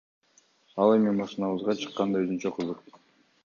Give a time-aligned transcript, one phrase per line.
[0.85, 2.85] Ал эми машинабызга чыккан да өзүнчө кызык.